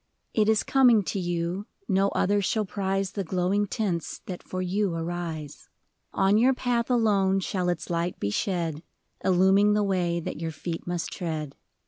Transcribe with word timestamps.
It 0.33 0.49
is 0.49 0.63
coming 0.63 1.03
to 1.03 1.19
you, 1.19 1.67
no 1.87 2.07
other 2.07 2.41
shall 2.41 2.65
prize 2.65 3.11
The 3.11 3.23
glowing 3.23 3.67
tints 3.67 4.21
that 4.25 4.41
for 4.41 4.59
you 4.59 4.95
arise. 4.95 5.69
On 6.11 6.39
your 6.39 6.55
path 6.55 6.89
alone 6.89 7.39
shall 7.39 7.69
its 7.69 7.87
light 7.87 8.19
be 8.19 8.31
shed. 8.31 8.81
Illuming 9.23 9.75
the 9.75 9.83
way 9.83 10.19
that 10.19 10.41
your 10.41 10.49
feet 10.51 10.87
must 10.87 11.11
tread. 11.11 11.55